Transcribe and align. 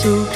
Jag 0.00 0.32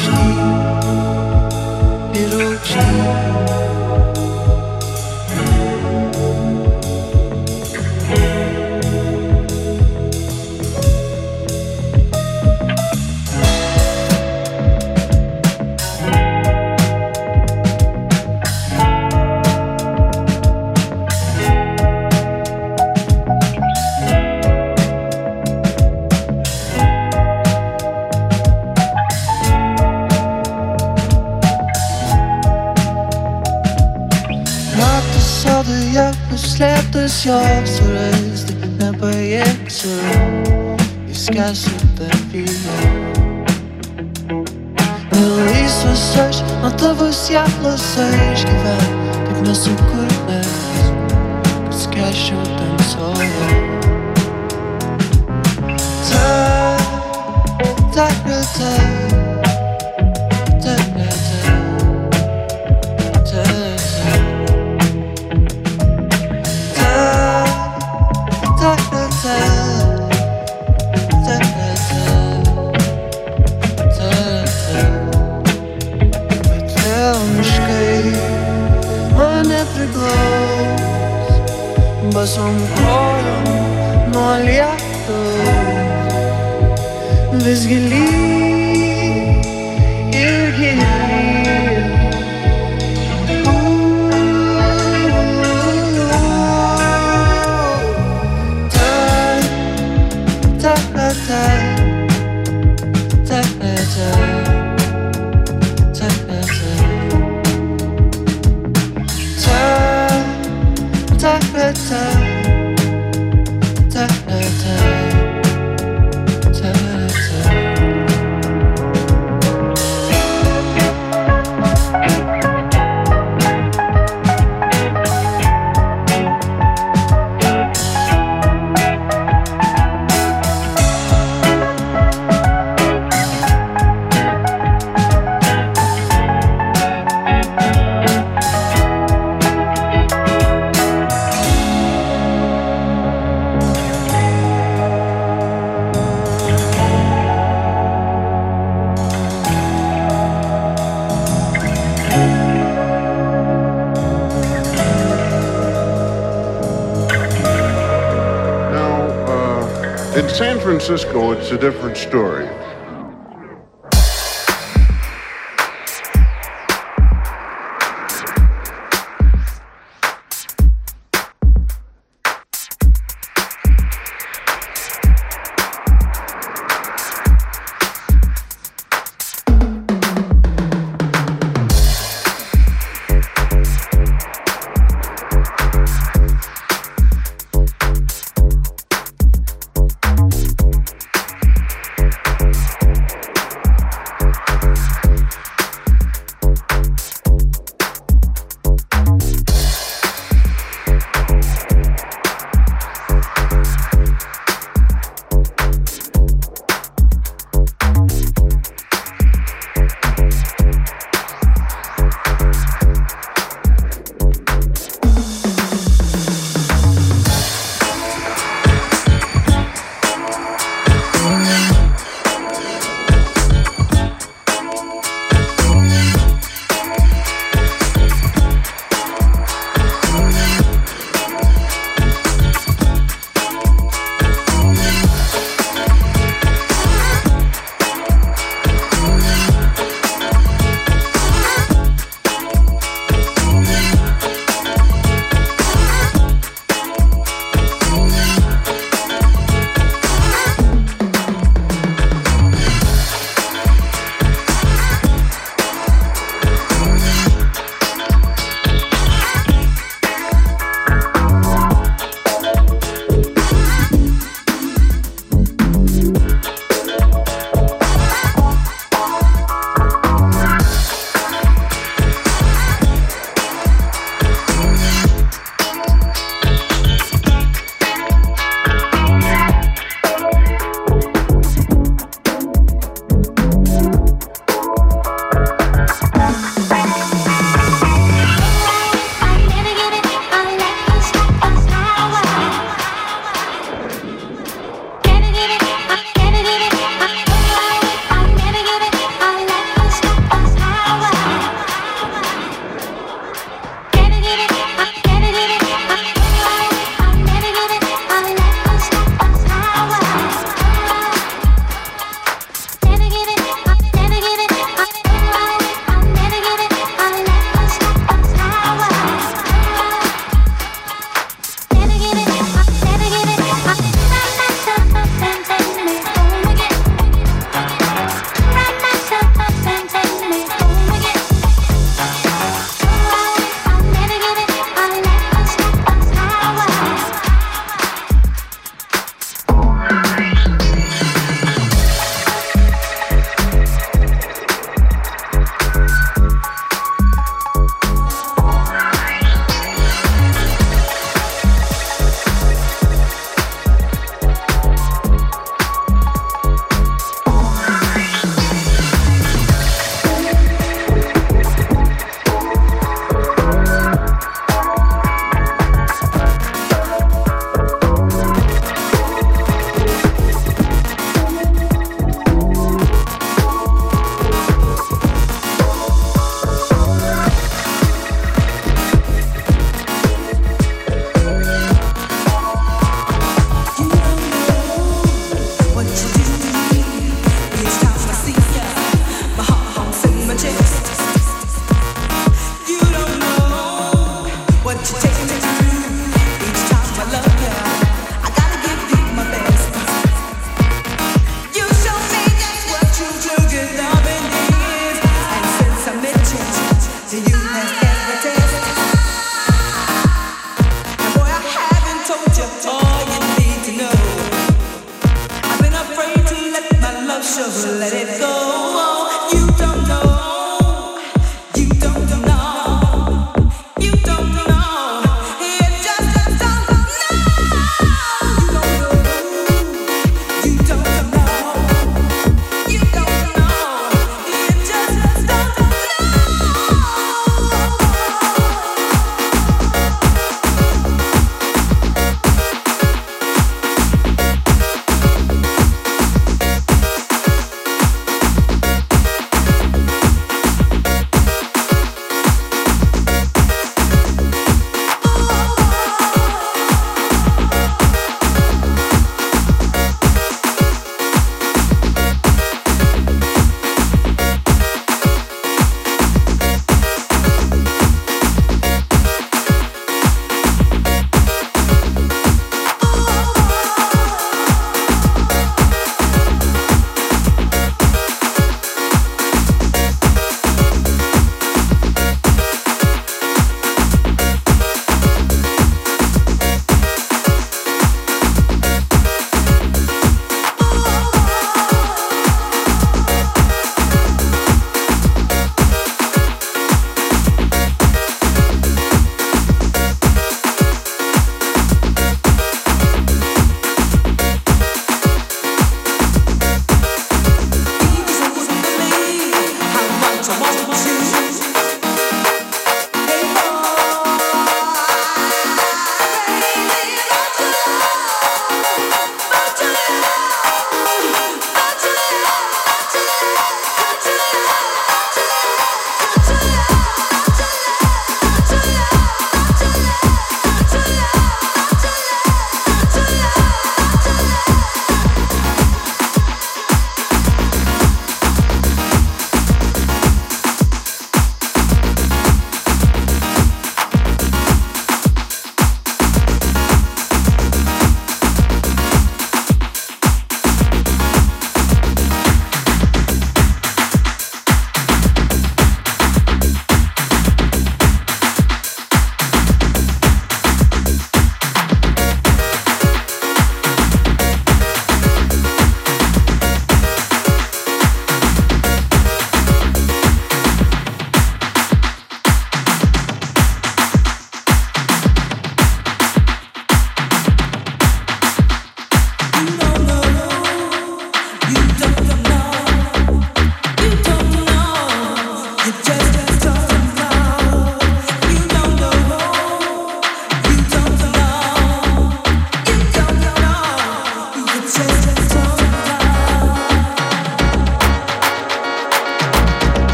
Francisco, 160.86 161.32
it's 161.32 161.50
a 161.50 161.58
different 161.58 161.96
story. 161.96 162.55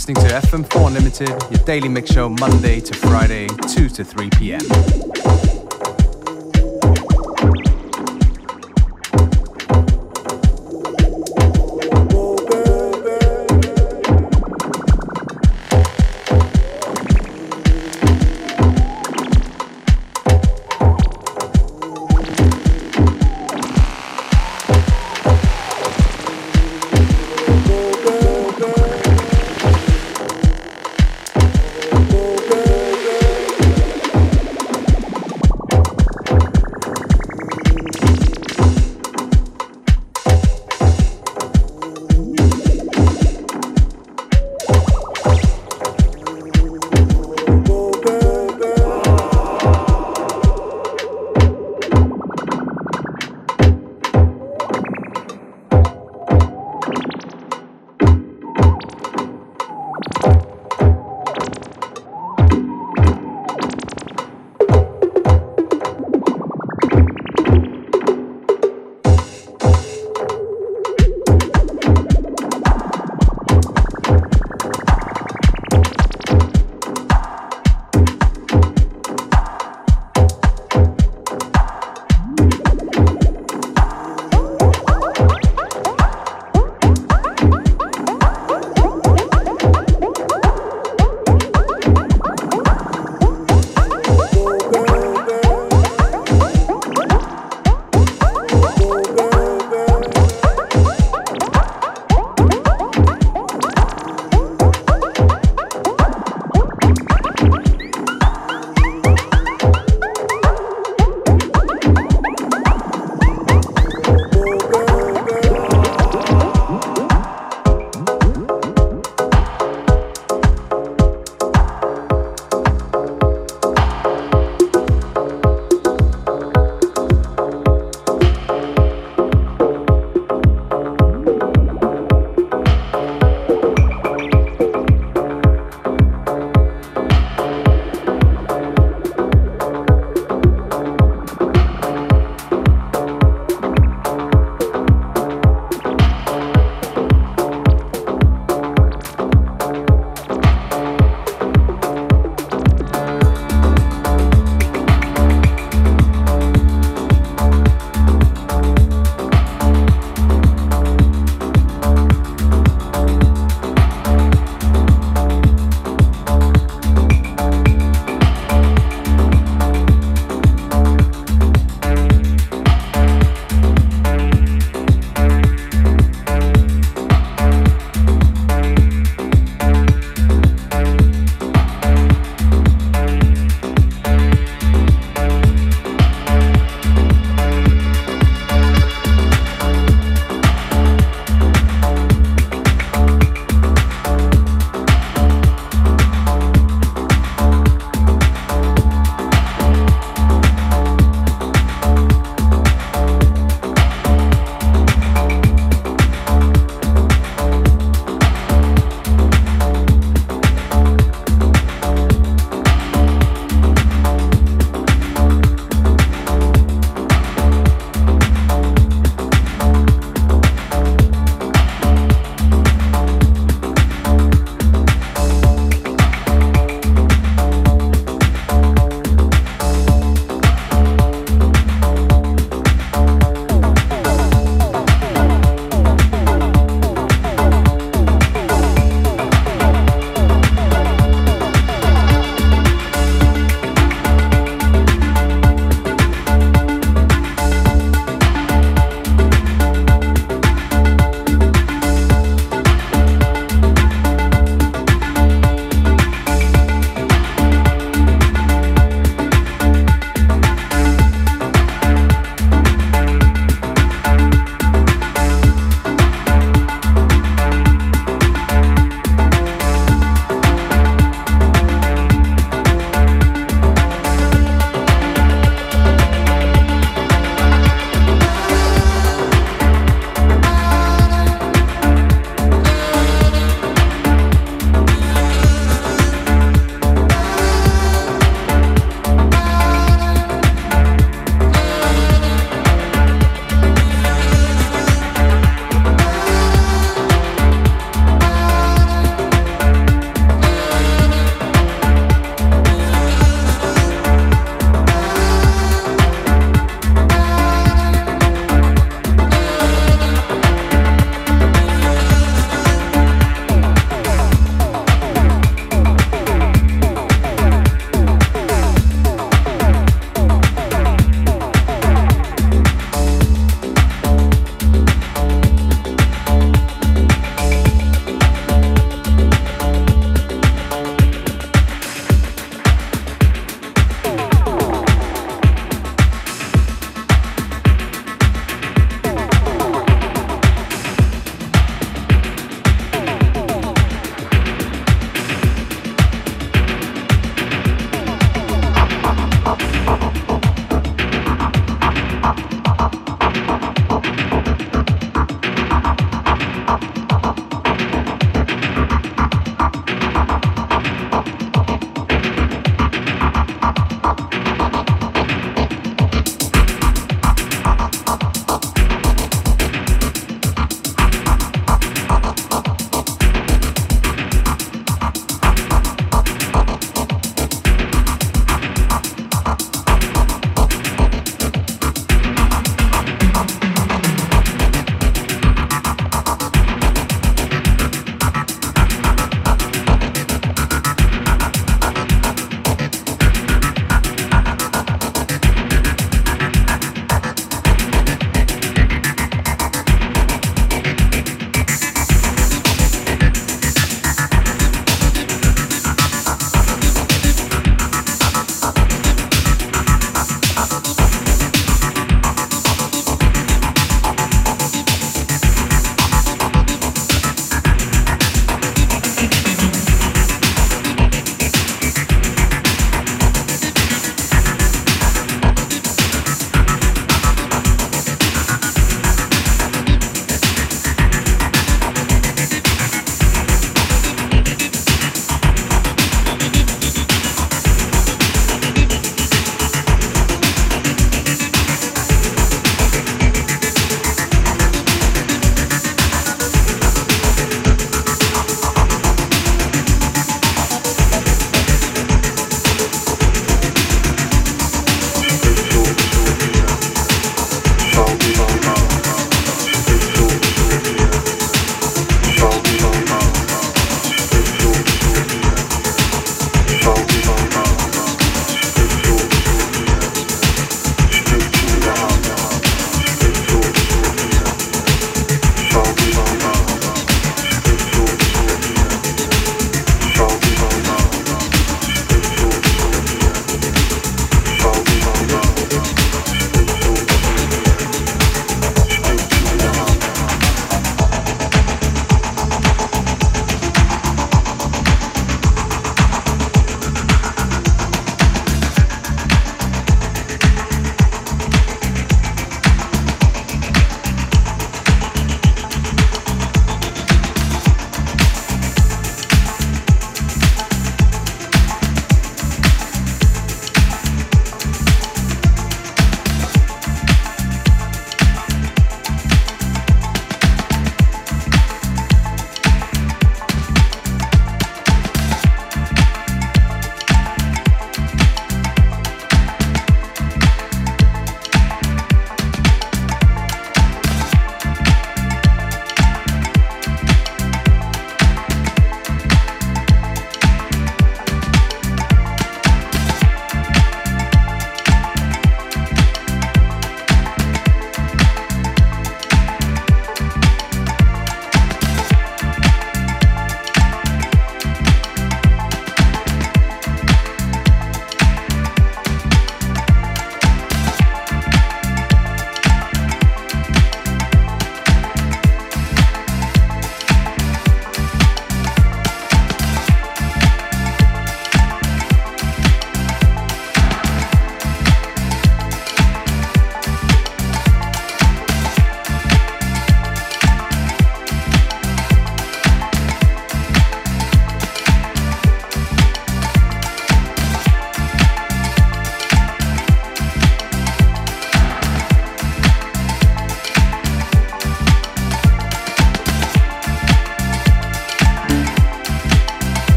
Listening 0.00 0.16
to 0.16 0.34
FM4 0.46 0.86
Unlimited, 0.86 1.28
your 1.28 1.62
daily 1.66 1.86
mix 1.86 2.10
show 2.10 2.30
Monday 2.30 2.80
to 2.80 2.94
Friday, 2.94 3.48
2 3.68 3.90
to 3.90 4.02
3 4.02 4.30
p.m. 4.30 5.09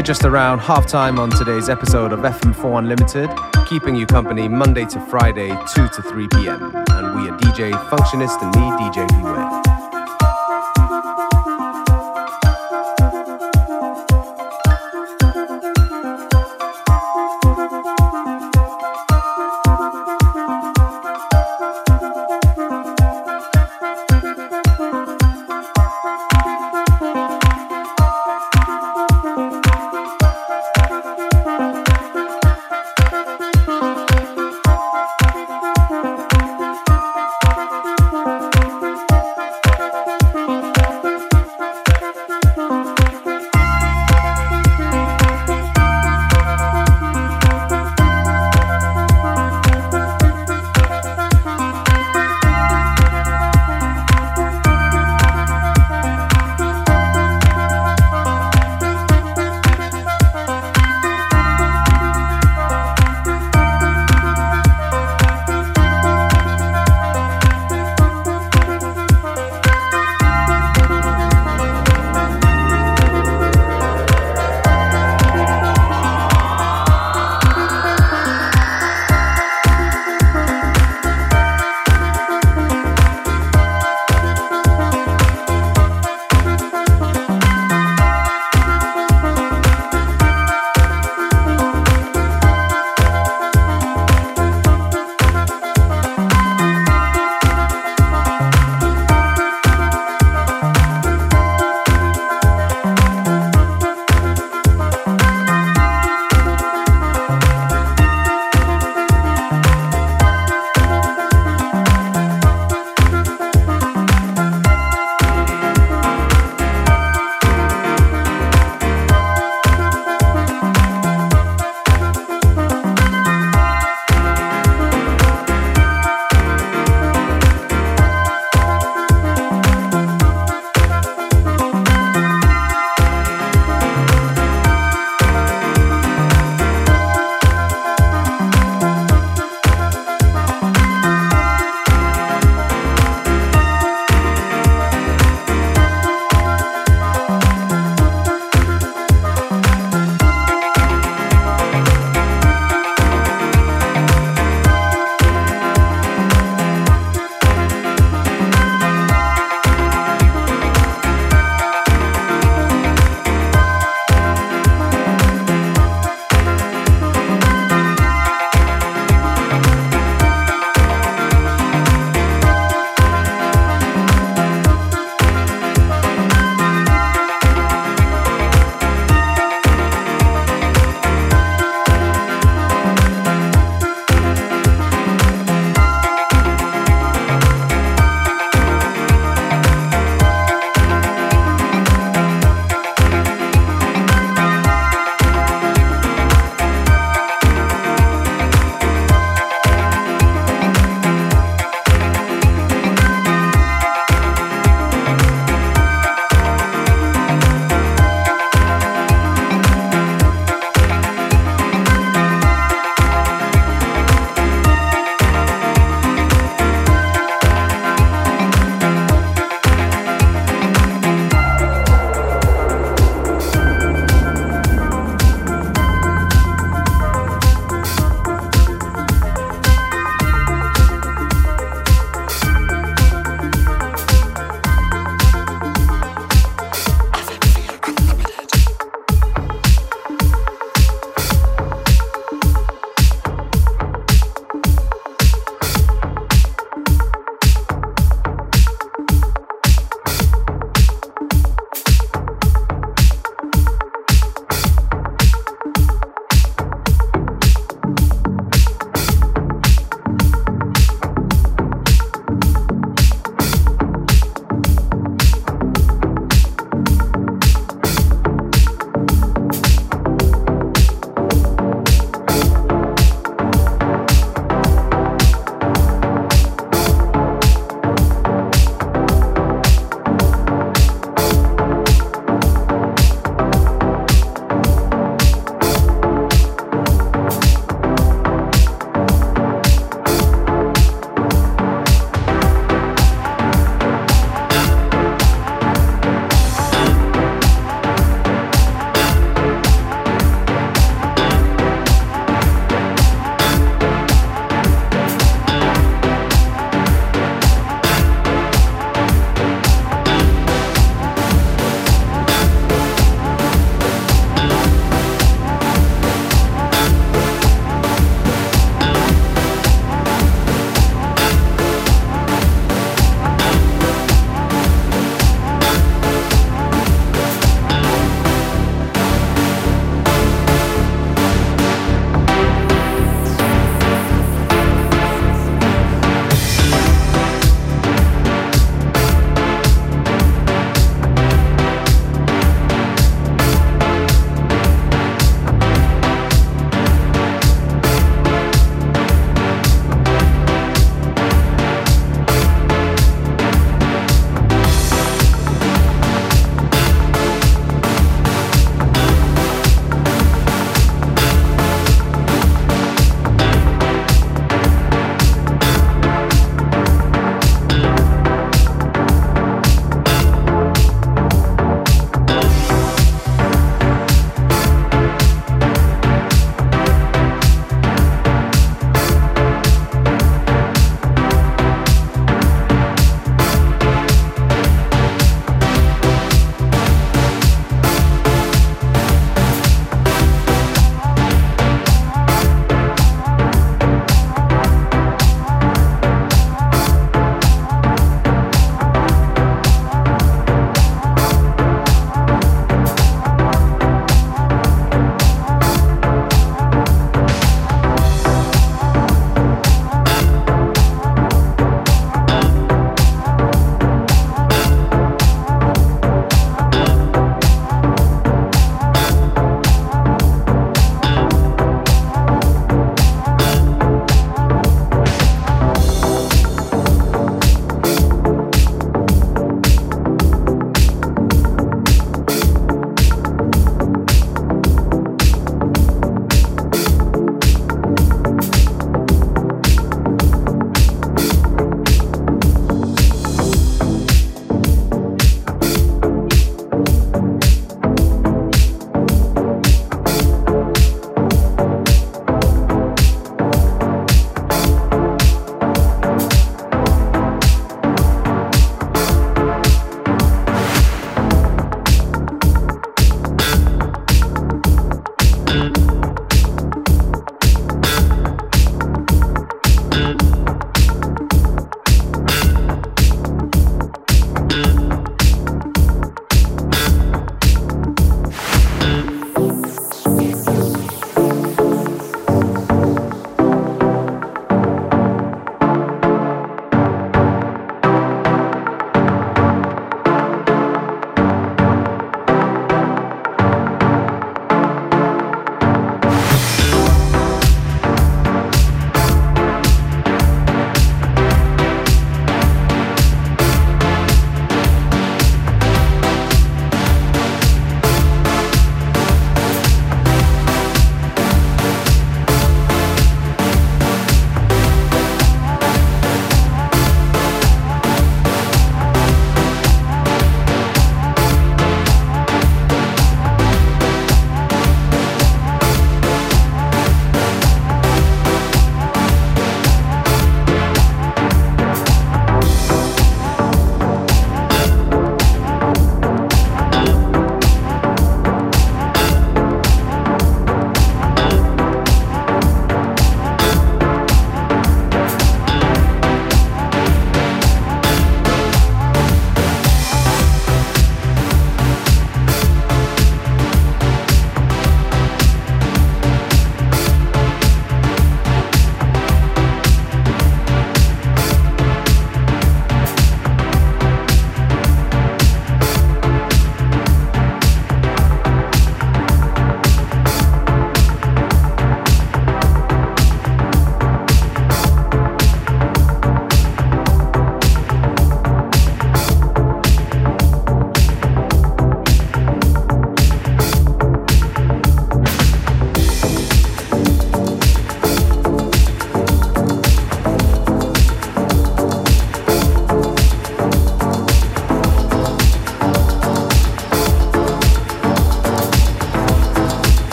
We're 0.00 0.04
just 0.04 0.24
around 0.24 0.60
halftime 0.60 1.18
on 1.18 1.28
today's 1.28 1.68
episode 1.68 2.14
of 2.14 2.20
FM4 2.20 2.78
Unlimited, 2.78 3.28
keeping 3.68 3.94
you 3.94 4.06
company 4.06 4.48
Monday 4.48 4.86
to 4.86 4.98
Friday, 4.98 5.50
2 5.74 5.88
to 5.88 6.02
3 6.02 6.26
p.m. 6.28 6.74
And 6.74 7.14
we 7.14 7.28
are 7.28 7.36
DJ 7.36 7.72
Functionist 7.90 8.40
and 8.40 8.50
me, 8.56 8.62
DJ 8.80 9.06
Beware. 9.08 9.49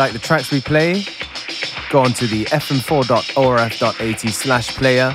Like 0.00 0.12
the 0.14 0.18
tracks 0.18 0.50
we 0.50 0.62
play, 0.62 1.04
go 1.90 2.00
on 2.00 2.14
to 2.14 2.26
the 2.26 2.46
fm4.orf.at 2.46 4.20
slash 4.32 4.68
player, 4.74 5.14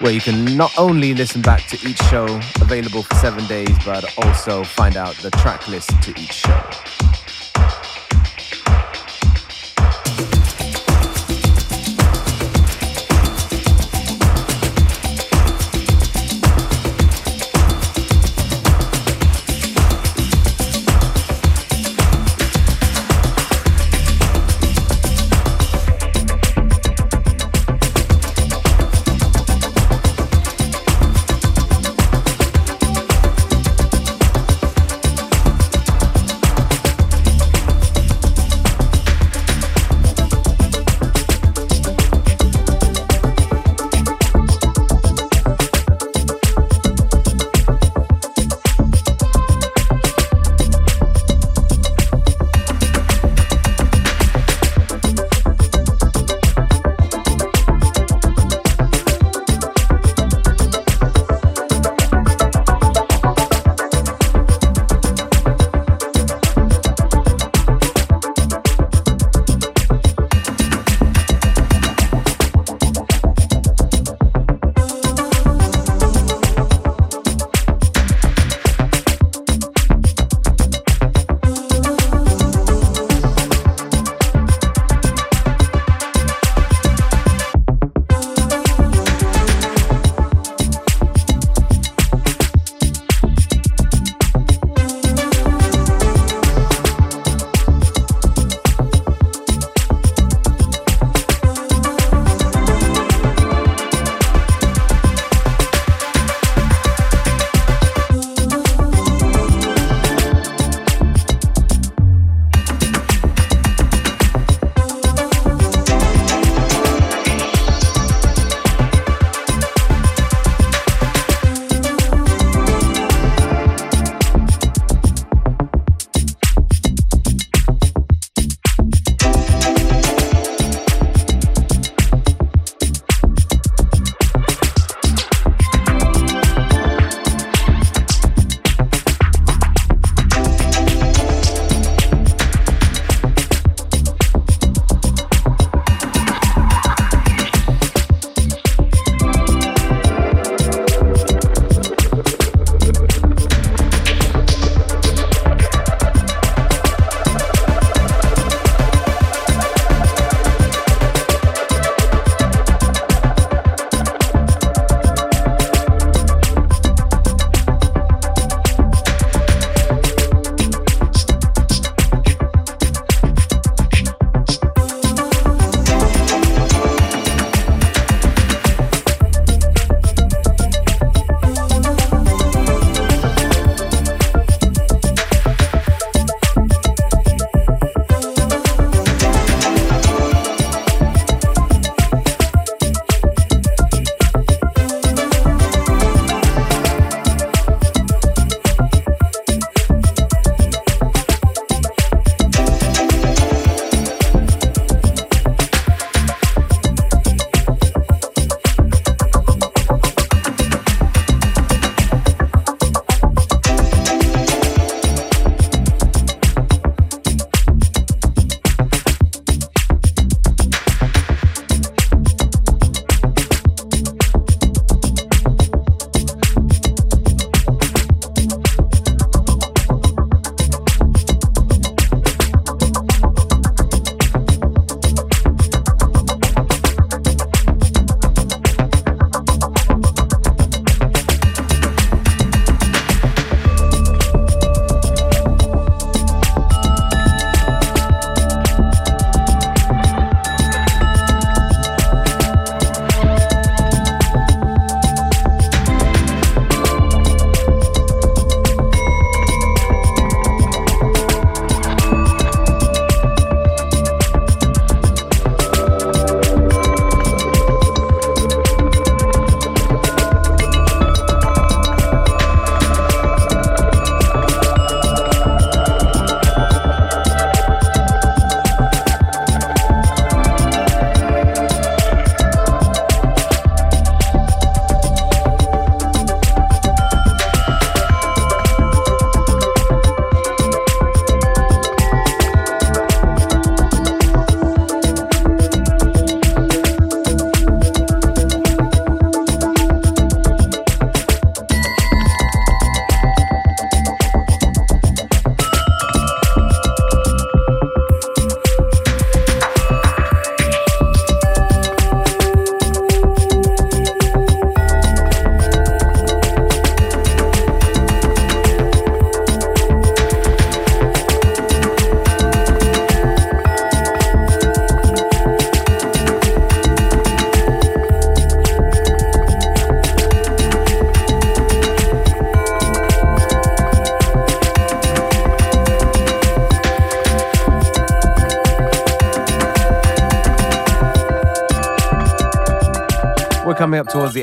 where 0.00 0.12
you 0.12 0.20
can 0.20 0.44
not 0.58 0.78
only 0.78 1.14
listen 1.14 1.40
back 1.40 1.66
to 1.68 1.88
each 1.88 1.96
show 2.10 2.26
available 2.60 3.02
for 3.02 3.14
seven 3.14 3.46
days, 3.46 3.74
but 3.82 4.04
also 4.18 4.62
find 4.62 4.98
out 4.98 5.14
the 5.22 5.30
track 5.30 5.68
list 5.68 5.88
to 6.02 6.10
each 6.20 6.34
show. 6.34 6.85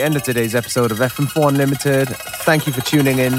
End 0.03 0.15
of 0.17 0.23
today's 0.23 0.53
episode 0.53 0.91
of 0.91 0.97
FM4 0.97 1.49
Unlimited. 1.49 2.09
Thank 2.43 2.67
you 2.67 2.73
for 2.73 2.81
tuning 2.81 3.19
in. 3.19 3.31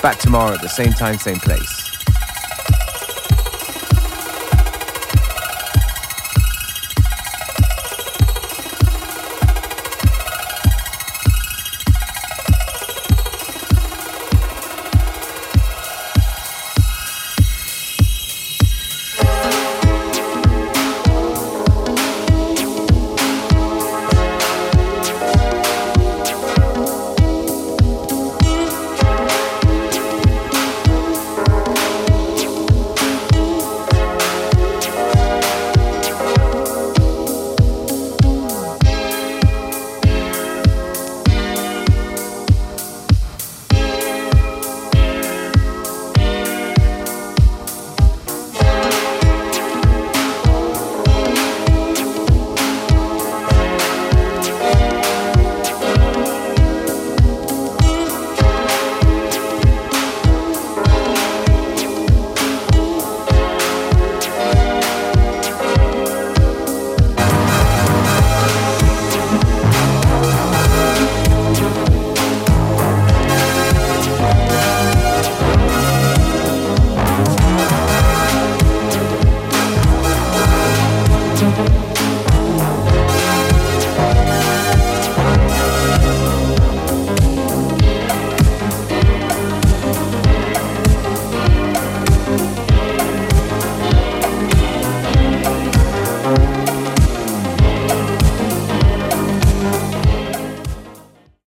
Back 0.00 0.18
tomorrow 0.18 0.54
at 0.54 0.62
the 0.62 0.68
same 0.68 0.92
time, 0.92 1.18
same 1.18 1.36
place. 1.36 1.79